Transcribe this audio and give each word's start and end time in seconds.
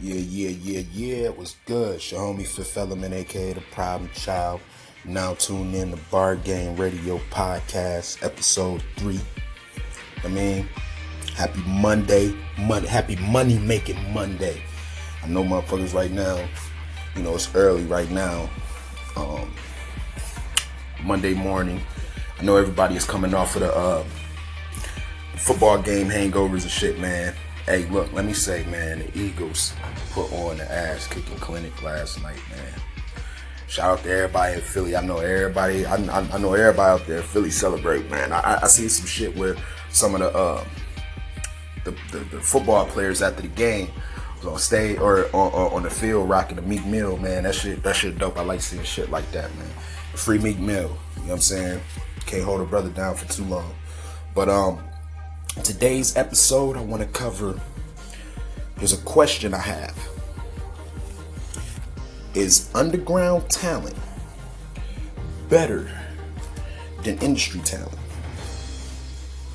Yeah, 0.00 0.16
yeah, 0.16 0.50
yeah, 0.50 0.82
yeah. 0.92 1.16
It 1.24 1.38
was 1.38 1.56
good. 1.64 2.10
Your 2.10 2.20
homie 2.20 2.46
Fifth 2.46 2.76
Element, 2.76 3.14
aka 3.14 3.54
the 3.54 3.62
Problem 3.72 4.10
Child. 4.14 4.60
Now 5.06 5.34
tuned 5.34 5.74
in 5.74 5.90
to 5.90 5.96
Bar 6.10 6.36
Game 6.36 6.76
Radio 6.76 7.18
Podcast, 7.30 8.22
episode 8.22 8.82
three. 8.96 9.20
I 10.22 10.28
mean, 10.28 10.68
happy 11.34 11.62
Monday, 11.66 12.36
Monday, 12.58 12.88
happy 12.88 13.16
money 13.16 13.58
making 13.58 14.12
Monday. 14.12 14.60
I 15.22 15.28
know 15.28 15.42
motherfuckers 15.42 15.94
right 15.94 16.10
now. 16.10 16.46
You 17.14 17.22
know 17.22 17.34
it's 17.34 17.54
early 17.54 17.84
right 17.84 18.10
now. 18.10 18.50
Um, 19.16 19.50
Monday 21.02 21.32
morning. 21.32 21.80
I 22.38 22.42
know 22.42 22.56
everybody 22.56 22.96
is 22.96 23.06
coming 23.06 23.32
off 23.32 23.56
of 23.56 23.62
the 23.62 23.74
uh, 23.74 24.04
football 25.36 25.80
game 25.80 26.08
hangovers 26.08 26.62
and 26.62 26.70
shit, 26.70 26.98
man. 26.98 27.34
Hey, 27.66 27.84
look, 27.86 28.12
let 28.12 28.24
me 28.24 28.32
say, 28.32 28.64
man, 28.66 29.00
the 29.00 29.18
Eagles 29.18 29.74
put 30.12 30.32
on 30.32 30.58
the 30.58 30.72
ass 30.72 31.08
kicking 31.08 31.36
clinic 31.38 31.82
last 31.82 32.22
night, 32.22 32.38
man. 32.48 32.80
Shout 33.66 33.98
out 33.98 34.04
to 34.04 34.10
everybody 34.10 34.54
in 34.54 34.60
Philly. 34.60 34.94
I 34.94 35.04
know 35.04 35.18
everybody. 35.18 35.84
I, 35.84 35.96
I, 35.96 36.20
I 36.32 36.38
know 36.38 36.54
everybody 36.54 37.02
out 37.02 37.08
there. 37.08 37.22
Philly 37.22 37.50
celebrate, 37.50 38.08
man. 38.08 38.32
I, 38.32 38.60
I 38.62 38.66
see 38.68 38.88
some 38.88 39.06
shit 39.06 39.36
where 39.36 39.56
some 39.90 40.14
of 40.14 40.20
the, 40.20 40.30
uh, 40.30 40.64
the, 41.82 41.90
the 42.12 42.18
the 42.36 42.40
football 42.40 42.86
players 42.86 43.20
after 43.20 43.42
the 43.42 43.48
game 43.48 43.88
was 44.36 44.46
on 44.46 44.58
stage 44.60 44.98
or 45.00 45.26
on, 45.34 45.72
on 45.72 45.82
the 45.82 45.90
field 45.90 46.28
rocking 46.28 46.54
the 46.54 46.62
Meek 46.62 46.86
Mill, 46.86 47.16
man. 47.16 47.42
That 47.42 47.56
shit 47.56 47.82
that 47.82 47.96
shit 47.96 48.16
dope. 48.16 48.38
I 48.38 48.42
like 48.42 48.60
seeing 48.60 48.84
shit 48.84 49.10
like 49.10 49.28
that, 49.32 49.52
man. 49.56 49.70
Free 50.14 50.38
Meek 50.38 50.60
Mill. 50.60 50.82
You 51.16 51.22
know 51.22 51.26
what 51.26 51.32
I'm 51.32 51.40
saying? 51.40 51.80
Can't 52.26 52.44
hold 52.44 52.60
a 52.60 52.64
brother 52.64 52.90
down 52.90 53.16
for 53.16 53.26
too 53.32 53.44
long. 53.44 53.74
But 54.36 54.48
um, 54.48 54.78
today's 55.62 56.16
episode, 56.16 56.76
I 56.76 56.80
want 56.80 57.02
to 57.02 57.08
cover. 57.08 57.60
There's 58.76 58.92
a 58.92 59.02
question 59.02 59.54
I 59.54 59.58
have. 59.58 60.08
Is 62.34 62.70
underground 62.74 63.48
talent 63.48 63.96
better 65.48 65.90
than 67.02 67.18
industry 67.18 67.60
talent? 67.60 67.96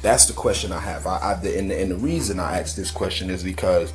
That's 0.00 0.26
the 0.26 0.32
question 0.32 0.70
I 0.70 0.78
have. 0.78 1.06
I, 1.06 1.18
I 1.18 1.32
and, 1.32 1.70
the, 1.70 1.80
and 1.80 1.90
the 1.90 1.96
reason 1.96 2.38
I 2.38 2.60
ask 2.60 2.76
this 2.76 2.92
question 2.92 3.30
is 3.30 3.42
because, 3.42 3.92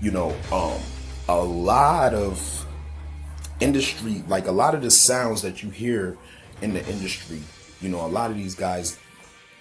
you 0.00 0.10
know, 0.10 0.36
um, 0.50 0.80
a 1.28 1.40
lot 1.40 2.12
of 2.12 2.66
industry, 3.60 4.24
like 4.26 4.48
a 4.48 4.52
lot 4.52 4.74
of 4.74 4.82
the 4.82 4.90
sounds 4.90 5.42
that 5.42 5.62
you 5.62 5.70
hear 5.70 6.18
in 6.60 6.74
the 6.74 6.84
industry, 6.88 7.40
you 7.80 7.88
know, 7.88 8.04
a 8.04 8.08
lot 8.08 8.30
of 8.30 8.36
these 8.36 8.56
guys 8.56 8.98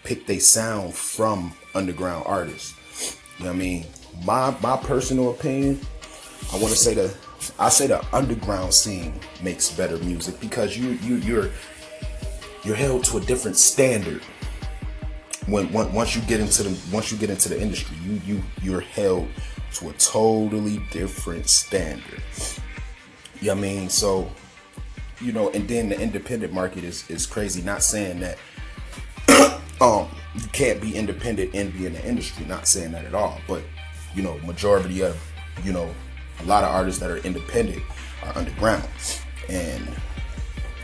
pick 0.03 0.25
their 0.27 0.39
sound 0.39 0.94
from 0.94 1.53
underground 1.75 2.23
artists. 2.27 3.17
You 3.38 3.45
know 3.45 3.52
what 3.52 3.55
I 3.55 3.59
mean? 3.59 3.85
My 4.23 4.55
my 4.61 4.77
personal 4.77 5.31
opinion, 5.31 5.80
I 6.52 6.57
want 6.57 6.69
to 6.69 6.77
say 6.77 6.94
the 6.94 7.13
I 7.59 7.69
say 7.69 7.88
the 7.88 8.03
underground 8.16 8.73
scene 8.73 9.13
makes 9.41 9.72
better 9.72 9.97
music 9.99 10.39
because 10.39 10.77
you 10.77 10.91
you 11.02 11.16
you're 11.17 11.49
you're 12.63 12.75
held 12.75 13.03
to 13.05 13.17
a 13.17 13.22
different 13.22 13.57
standard 13.57 14.22
when, 15.47 15.72
when 15.73 15.91
once 15.94 16.16
you 16.16 16.22
get 16.23 16.39
into 16.39 16.63
the 16.63 16.79
once 16.94 17.11
you 17.11 17.17
get 17.17 17.29
into 17.29 17.49
the 17.49 17.59
industry 17.59 17.97
you 18.03 18.22
you 18.25 18.44
you're 18.61 18.81
held 18.81 19.27
to 19.73 19.89
a 19.89 19.94
totally 19.94 20.81
different 20.91 21.49
standard 21.49 22.22
you 23.39 23.47
know 23.47 23.55
what 23.55 23.57
I 23.57 23.61
mean 23.61 23.89
so 23.89 24.29
you 25.19 25.31
know 25.31 25.49
and 25.52 25.67
then 25.67 25.89
the 25.89 25.99
independent 25.99 26.53
market 26.53 26.83
is 26.83 27.09
is 27.09 27.25
crazy 27.25 27.61
not 27.63 27.81
saying 27.81 28.19
that 28.19 28.38
um 29.81 30.07
you 30.35 30.47
can't 30.53 30.79
be 30.79 30.95
independent 30.95 31.53
and 31.53 31.73
be 31.73 31.85
in 31.85 31.93
the 31.93 32.07
industry. 32.07 32.45
Not 32.45 32.67
saying 32.67 32.91
that 32.93 33.05
at 33.05 33.13
all 33.13 33.39
but 33.47 33.63
you 34.15 34.21
know 34.23 34.38
majority 34.39 35.01
of 35.01 35.19
you 35.63 35.73
know 35.73 35.93
a 36.39 36.43
lot 36.45 36.63
of 36.63 36.69
artists 36.69 36.99
that 37.01 37.09
are 37.09 37.17
independent 37.17 37.81
are 38.23 38.38
underground. 38.38 38.88
And 39.49 39.88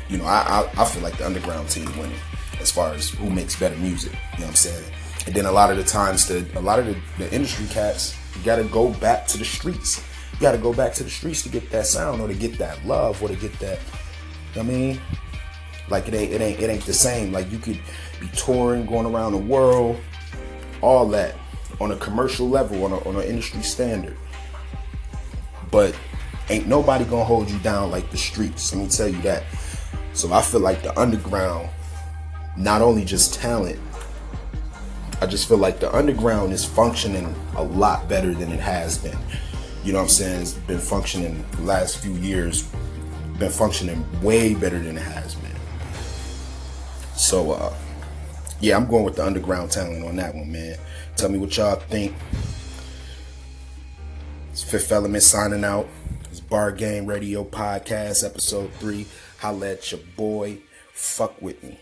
you 0.09 0.17
know 0.17 0.25
I, 0.25 0.67
I, 0.75 0.81
I 0.81 0.85
feel 0.85 1.01
like 1.03 1.17
the 1.17 1.25
underground 1.25 1.69
team 1.69 1.85
winning 1.97 2.19
as 2.59 2.71
far 2.71 2.93
as 2.93 3.11
who 3.11 3.29
makes 3.29 3.57
better 3.57 3.77
music 3.77 4.11
you 4.11 4.39
know 4.39 4.45
what 4.45 4.49
i'm 4.49 4.55
saying? 4.55 4.91
And 5.27 5.35
then 5.35 5.45
a 5.45 5.51
lot 5.51 5.69
of 5.69 5.77
the 5.77 5.83
times 5.83 6.27
the 6.27 6.45
a 6.55 6.61
lot 6.61 6.79
of 6.79 6.85
the, 6.85 6.97
the 7.17 7.33
industry 7.33 7.67
cats 7.67 8.17
you 8.35 8.43
gotta 8.43 8.63
go 8.65 8.93
back 8.95 9.27
to 9.27 9.37
the 9.37 9.45
streets. 9.45 10.03
You 10.33 10.39
gotta 10.41 10.57
go 10.57 10.73
back 10.73 10.93
to 10.93 11.03
the 11.03 11.09
streets 11.09 11.41
to 11.43 11.49
get 11.49 11.69
that 11.71 11.87
sound 11.87 12.21
or 12.21 12.27
to 12.27 12.33
get 12.33 12.57
that 12.59 12.85
love 12.85 13.21
or 13.21 13.27
to 13.27 13.35
get 13.35 13.57
that 13.59 13.79
you 14.55 14.63
know 14.63 14.67
what 14.67 14.73
i 14.73 14.77
mean 14.77 15.01
like 15.89 16.07
it 16.07 16.13
ain't 16.13 16.33
it 16.33 16.41
ain't 16.41 16.59
it 16.59 16.69
ain't 16.69 16.85
the 16.85 16.93
same 16.93 17.31
like 17.31 17.51
you 17.51 17.57
could 17.57 17.79
be 18.19 18.27
touring 18.35 18.85
going 18.85 19.05
around 19.05 19.31
the 19.31 19.37
world 19.37 19.97
all 20.81 21.07
that 21.07 21.35
on 21.79 21.91
a 21.91 21.95
commercial 21.97 22.49
level 22.49 22.83
on, 22.83 22.91
a, 22.91 23.07
on 23.07 23.15
an 23.15 23.23
industry 23.23 23.61
standard 23.61 24.17
but 25.71 25.95
ain't 26.49 26.67
nobody 26.67 27.05
gonna 27.05 27.23
hold 27.23 27.49
you 27.49 27.59
down 27.59 27.91
like 27.91 28.09
the 28.11 28.17
streets. 28.17 28.73
Let 28.73 28.83
me 28.83 28.89
tell 28.89 29.07
you 29.07 29.21
that. 29.21 29.43
So 30.13 30.31
I 30.33 30.41
feel 30.41 30.61
like 30.61 30.81
the 30.81 30.97
underground, 30.99 31.69
not 32.55 32.81
only 32.81 33.05
just 33.05 33.33
talent, 33.33 33.79
I 35.21 35.25
just 35.25 35.47
feel 35.47 35.57
like 35.57 35.79
the 35.79 35.93
underground 35.95 36.53
is 36.53 36.63
functioning 36.63 37.33
a 37.55 37.63
lot 37.63 38.07
better 38.07 38.33
than 38.33 38.51
it 38.51 38.59
has 38.59 38.97
been. 38.97 39.17
You 39.83 39.93
know 39.93 39.99
what 39.99 40.05
I'm 40.05 40.09
saying? 40.09 40.41
It's 40.41 40.53
been 40.53 40.79
functioning 40.79 41.45
the 41.51 41.61
last 41.63 41.99
few 41.99 42.13
years, 42.13 42.69
been 43.39 43.51
functioning 43.51 44.05
way 44.21 44.53
better 44.53 44.79
than 44.79 44.97
it 44.97 45.01
has 45.01 45.35
been. 45.35 45.56
So 47.17 47.51
uh 47.51 47.73
yeah, 48.59 48.75
I'm 48.75 48.87
going 48.87 49.03
with 49.03 49.15
the 49.15 49.25
underground 49.25 49.71
talent 49.71 50.03
on 50.05 50.15
that 50.15 50.33
one, 50.33 50.51
man. 50.51 50.77
Tell 51.15 51.29
me 51.29 51.37
what 51.37 51.55
y'all 51.57 51.75
think. 51.75 52.15
It's 54.51 54.63
Fifth 54.63 54.91
Element 54.91 55.21
signing 55.23 55.63
out. 55.63 55.87
It's 56.31 56.39
Bar 56.39 56.71
Game 56.71 57.05
Radio 57.05 57.43
Podcast, 57.43 58.25
episode 58.25 58.71
three. 58.73 59.05
Holla 59.39 59.71
at 59.73 59.91
your 59.91 60.01
boy. 60.15 60.57
Fuck 60.93 61.39
with 61.41 61.63
me. 61.63 61.79